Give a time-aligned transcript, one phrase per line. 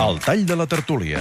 [0.00, 1.20] El tall de la tertúlia.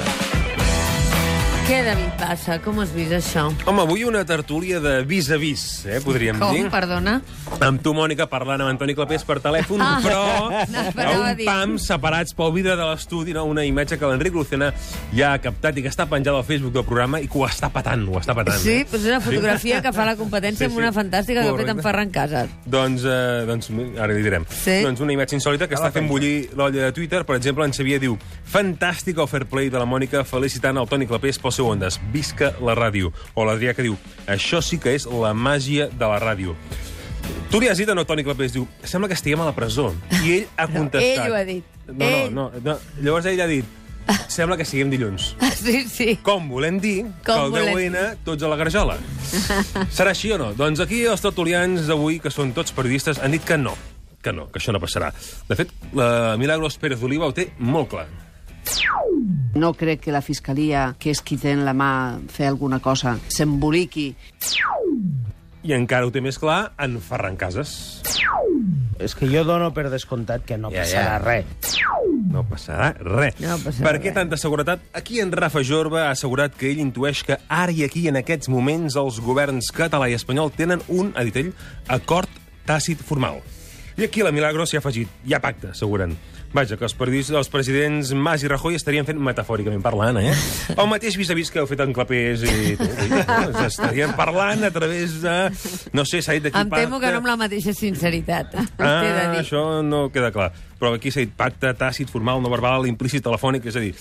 [1.64, 2.58] Què, David, passa?
[2.60, 3.46] Com has vist això?
[3.70, 6.65] Home, avui una tertúlia de vis a vis, eh, podríem Com, dir.
[6.70, 7.21] perdona?
[7.63, 11.46] Amb tu, Mònica, parlant amb Antoni Clapés per telèfon, Ah, però a n'esperava un dir.
[11.47, 13.46] pam separats pel vidre de l'estudi, no?
[13.46, 14.73] una imatge que l'Enric Lucena
[15.15, 17.70] ja ha captat i que està penjada al Facebook del programa i que ho està
[17.72, 18.59] patant, ho està patant.
[18.59, 18.86] Sí, eh?
[18.91, 20.98] doncs és una fotografia que fa la competència Sí, amb una sí.
[21.00, 21.82] fantàstica que ha fet en Correcte.
[21.84, 22.50] Ferran Casas.
[22.66, 24.45] Doncs, eh, doncs, ara li direm.
[24.50, 24.82] Sí.
[24.84, 27.23] Doncs una imatge insòlita que està fent bullir l'olla de Twitter.
[27.23, 28.18] Per exemple, en Xavier diu
[28.52, 31.99] Fantàstic el fair play de la Mònica felicitant el Toni Clapés pel seu Ondes.
[32.13, 33.12] Visca la ràdio.
[33.35, 36.55] O l'Adrià que diu Això sí que és la màgia de la ràdio.
[37.52, 39.91] Tu li has dit a no, Toni Clapés, diu, sembla que estiguem a la presó.
[40.23, 41.23] I ell ha contestat.
[41.26, 41.63] ell ho ha dit.
[41.88, 42.34] No, Ell.
[42.34, 42.76] no, no, no.
[43.03, 43.66] Llavors ell ha dit,
[44.31, 45.35] sembla que siguem dilluns.
[45.63, 46.17] Sí, sí.
[46.20, 48.98] Com volem dir Com que el volem 10N tots a la garjola.
[49.95, 50.49] Serà així o no?
[50.59, 53.77] Doncs aquí els tertulians d'avui, que són tots periodistes, han dit que no,
[54.26, 55.13] que no, que això no passarà.
[55.48, 58.09] De fet, la Milagros Pérez Oliva ho té molt clar.
[59.55, 61.90] No crec que la Fiscalia, que és qui té en la mà
[62.34, 64.07] fer alguna cosa, s'emboliqui.
[65.63, 68.01] I encara ho té més clar en Ferran Casas.
[68.99, 71.19] És que jo dono per descomptat que no Ja, passarà ja.
[71.23, 71.77] res.
[72.33, 73.37] No passarà res.
[73.41, 74.17] No passarà per què res.
[74.17, 74.83] tanta seguretat?
[74.93, 78.49] Aquí en Rafa Jorba ha assegurat que ell intueix que ara i aquí, en aquests
[78.49, 81.53] moments, els governs català i espanyol tenen un, ha dit ell,
[81.88, 82.29] acord
[82.65, 83.41] tàcit formal.
[83.97, 85.11] I aquí la Milagros s'hi ha afegit.
[85.27, 86.16] Hi ha pacte, asseguren.
[86.53, 90.33] Vaja, que els, paradis, els presidents Mas i Rajoy estarien fent, metafòricament parlant, eh?
[90.81, 92.75] El mateix vis-a-vis que heu fet en Clapés i.
[92.77, 93.63] No?
[93.66, 95.33] Estarien parlant a través de...
[95.97, 98.53] No sé, s'ha dit d'aquí Em temo que no amb la mateixa sinceritat.
[98.77, 100.52] Ah, això no queda clar.
[100.79, 103.93] Però aquí s'ha dit pacte tàcit, formal, no verbal, implícit, telefònic, és a dir,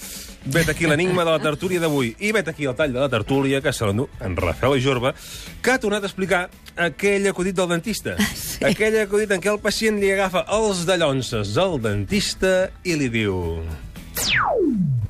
[0.55, 3.62] vet aquí l'enigma de la tertúlia d'avui i vet aquí el tall de la tertúlia
[3.62, 5.15] que se l'endú en Rafael Jorba,
[5.62, 8.17] que ha tornat a explicar aquell acudit del dentista.
[8.43, 8.65] Sí.
[8.69, 13.39] Aquell acudit en què el pacient li agafa els dallonses al dentista i li diu...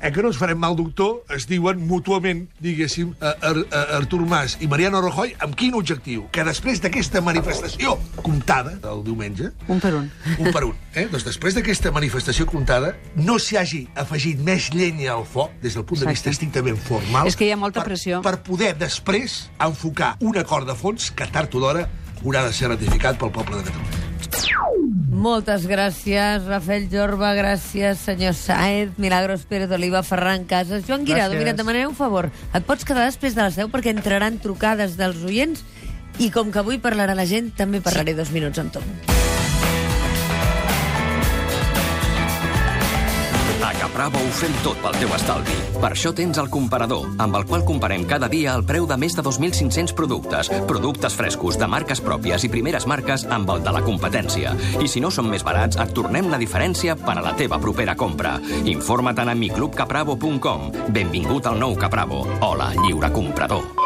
[0.03, 4.21] eh, que no ens farem mal, doctor, es diuen mútuament, diguéssim, a, a, a Artur
[4.29, 6.25] Mas i Mariano Rajoy, amb quin objectiu?
[6.35, 10.09] Que després d'aquesta manifestació comptada del diumenge, Un per un.
[10.37, 11.07] un per un, eh?
[11.11, 15.87] doncs després d'aquesta manifestació comptada, no s'hi hagi afegit més llenya al foc, des del
[15.87, 16.37] punt de vista Exacte.
[16.37, 17.27] estrictament formal...
[17.29, 18.21] És que hi ha molta per, pressió.
[18.25, 21.87] Per poder després enfocar un acord de fons que tard o d'hora
[22.23, 24.02] haurà de ser ratificat pel poble de Catalunya.
[25.13, 30.83] Moltes gràcies, Rafael Jorba, gràcies, senyor Saez, Milagros Pérez Oliva, Ferran Casas.
[30.87, 31.39] Joan Guirado, Gràcies.
[31.39, 32.29] mira, et demanaré un favor.
[32.53, 35.63] Et pots quedar després de les 10 perquè entraran trucades dels oients
[36.19, 38.79] i com que avui parlarà la gent, també parlaré dos minuts amb tu.
[43.93, 45.53] A Capravo ho fem tot pel teu estalvi.
[45.77, 49.13] Per això tens el comparador, amb el qual comparem cada dia el preu de més
[49.13, 50.49] de 2.500 productes.
[50.65, 54.55] Productes frescos, de marques pròpies i primeres marques amb el de la competència.
[54.81, 57.93] I si no són més barats, et tornem la diferència per a la teva propera
[57.93, 58.39] compra.
[58.65, 60.69] Informa't a miclubcapravo.com.
[60.89, 62.25] Benvingut al nou Capravo.
[62.41, 63.82] Hola, lliure comprador.